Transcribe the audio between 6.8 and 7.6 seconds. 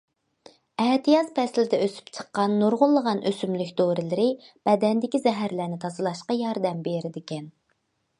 بېرىدىكەن.